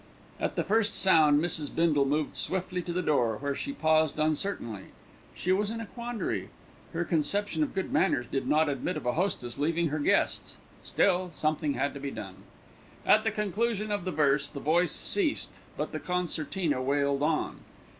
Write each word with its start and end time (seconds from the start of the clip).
At 0.39 0.55
the 0.55 0.63
first 0.63 0.95
sound, 0.95 1.39
Mrs. 1.43 1.69
Bindle 1.75 2.05
moved 2.07 2.35
swiftly 2.35 2.81
to 2.81 2.91
the 2.91 3.03
door, 3.03 3.37
where 3.37 3.53
she 3.53 3.71
paused 3.71 4.17
uncertainly. 4.17 4.85
She 5.35 5.51
was 5.51 5.69
in 5.69 5.79
a 5.79 5.85
quandary. 5.85 6.49
Her 6.91 7.05
conception 7.05 7.61
of 7.61 7.75
good 7.75 7.93
manners 7.93 8.25
did 8.25 8.47
not 8.47 8.67
admit 8.67 8.97
of 8.97 9.05
a 9.05 9.11
hostess 9.13 9.59
leaving 9.59 9.89
her 9.89 9.99
guests; 9.99 10.57
still 10.83 11.29
something 11.29 11.75
had 11.75 11.93
to 11.93 11.99
be 11.99 12.09
done. 12.09 12.37
At 13.05 13.23
the 13.23 13.29
conclusion 13.29 13.91
of 13.91 14.05
the 14.05 14.11
verse 14.11 14.49
the 14.49 14.59
voice 14.59 14.91
ceased; 14.91 15.59
but 15.77 15.91
the 15.91 15.99
concertina 15.99 16.81
wailed 16.81 17.21
on. 17.21 17.59